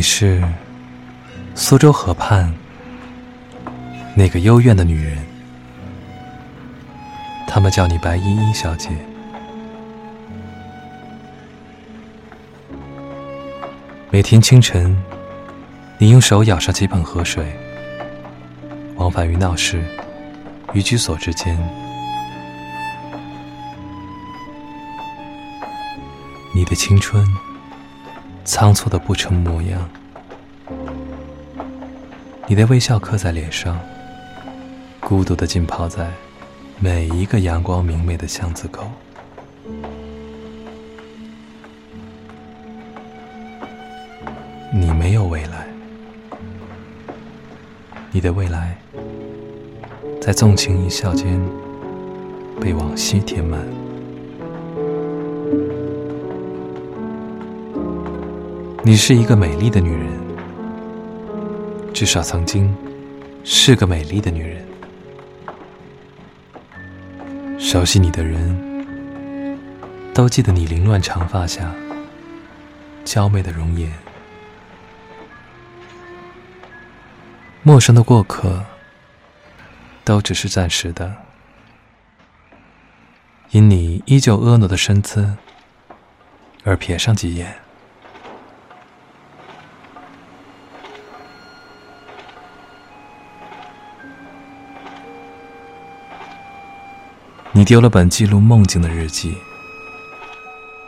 [0.00, 0.42] 你是
[1.54, 2.50] 苏州河畔
[4.16, 5.18] 那个幽怨的女人，
[7.46, 8.88] 他们叫你白依依小姐。
[14.08, 14.96] 每天清晨，
[15.98, 17.54] 你用手舀上几盆河水，
[18.96, 19.84] 往返于闹市
[20.72, 21.58] 与居所之间。
[26.54, 27.22] 你的青春
[28.44, 29.88] 仓促的不成模样，
[32.46, 33.78] 你的微笑刻在脸上，
[34.98, 36.10] 孤独的浸泡在
[36.78, 38.90] 每一个阳光明媚的巷子口。
[44.72, 45.66] 你没有未来，
[48.10, 48.76] 你的未来
[50.20, 51.40] 在纵情一笑间
[52.60, 53.60] 被往昔填满。
[58.82, 60.08] 你是一个美丽的女人，
[61.92, 62.74] 至少曾经
[63.44, 64.66] 是个美丽的女人。
[67.58, 68.86] 熟悉你的人
[70.14, 71.70] 都记得你凌乱长发下
[73.04, 73.92] 娇媚的容颜。
[77.62, 78.64] 陌生的过客
[80.04, 81.14] 都只是暂时的，
[83.50, 85.36] 因你依旧婀娜的身姿
[86.64, 87.54] 而瞥上几眼。
[97.52, 99.36] 你丢了本记录梦境的日记，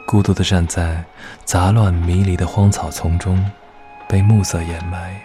[0.07, 1.05] 孤独的站在
[1.45, 3.45] 杂乱迷离的荒草丛中，
[4.09, 5.21] 被暮色掩埋。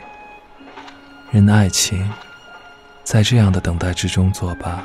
[1.29, 2.11] 任爱情
[3.03, 4.83] 在这样的等待之中作罢。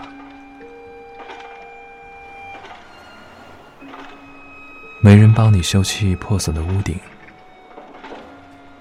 [5.01, 7.01] 没人帮你修葺破损的屋顶，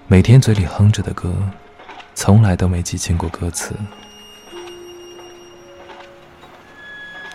[0.07, 1.33] 每天嘴里哼着的歌，
[2.15, 3.73] 从来都没记清过歌词。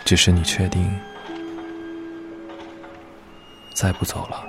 [0.07, 0.89] 只是你确定
[3.75, 4.41] 再不走了？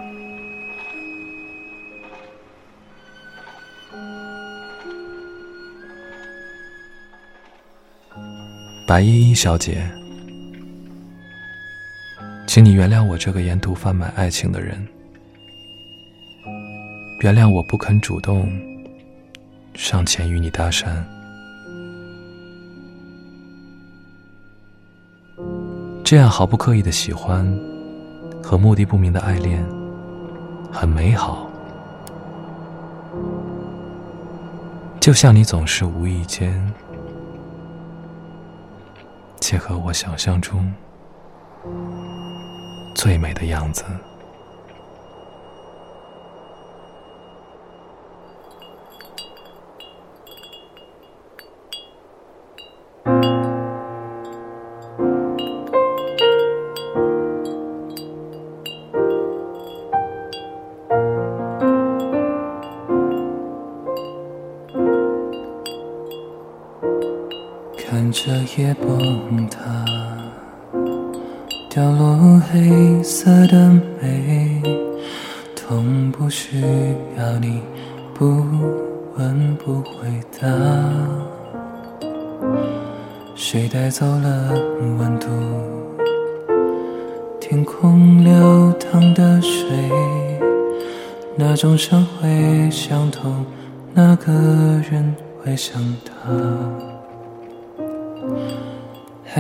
[8.87, 9.85] 白依依小姐，
[12.47, 14.87] 请你原谅我这个沿途贩卖爱情的人，
[17.19, 18.49] 原谅我不肯主动
[19.75, 21.05] 上前与你搭讪。
[26.11, 27.45] 这样毫不刻意的喜欢
[28.43, 29.63] 和目的不明的爱恋，
[30.73, 31.51] 很美好。
[34.99, 36.73] 就像你总是无意间
[39.39, 40.73] 切合我想象中
[42.95, 43.85] 最美的样子。
[67.91, 69.59] 看着夜崩塌，
[71.71, 74.61] 掉落黑色的美，
[75.57, 76.61] 痛不需
[77.17, 77.63] 要你
[78.15, 78.45] 不
[79.17, 80.07] 问不回
[80.39, 80.47] 答。
[83.35, 84.53] 谁带走了
[84.99, 85.27] 温度？
[87.41, 89.67] 天空流淌的水，
[91.37, 93.47] 那种伤会相同，
[93.95, 94.31] 那个
[94.91, 96.98] 人会想他。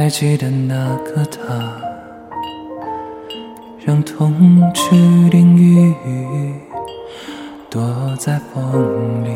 [0.00, 1.76] 还记得那个他，
[3.84, 4.32] 让痛
[4.72, 4.94] 去
[5.28, 5.92] 淋雨，
[7.69, 7.82] 躲
[8.16, 9.31] 在风里，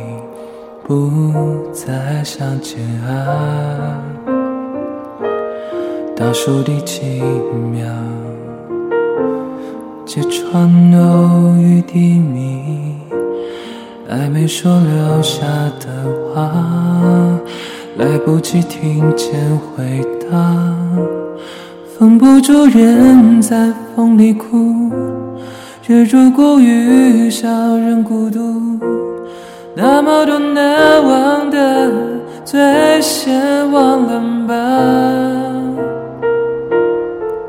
[0.85, 4.01] 不再相见啊。
[6.17, 7.21] 倒数第几
[7.73, 7.85] 秒，
[10.07, 12.95] 揭穿偶遇低迷，
[14.09, 15.45] 爱没说留下
[15.81, 15.89] 的
[16.33, 16.53] 话。
[17.97, 20.22] 来不及听见回答，
[21.99, 24.91] 封不住人在风里哭。
[25.87, 28.79] 日如果遇上人孤独，
[29.75, 31.91] 那么多难忘的，
[32.45, 34.55] 最先忘了吧。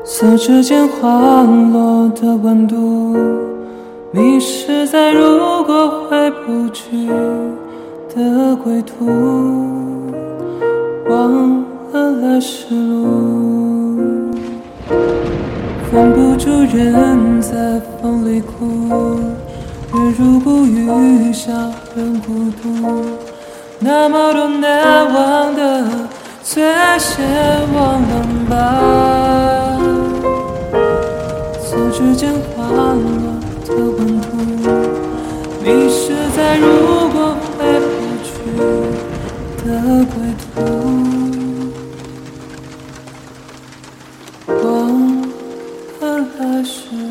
[0.04, 1.42] 手指间滑
[1.72, 3.16] 落的温度，
[4.10, 7.08] 迷失在如果回不去
[8.14, 9.06] 的归途。
[11.08, 11.63] 忘
[12.34, 14.34] 了来时路，
[15.88, 19.20] 封不住人在风里哭。
[19.92, 21.52] 月如不语，小
[21.94, 23.04] 人孤独。
[23.78, 25.84] 那么多难忘的，
[26.42, 27.24] 最爱先
[27.72, 29.78] 忘了吧。
[31.62, 32.64] 手指间滑
[46.64, 47.03] apaixonado.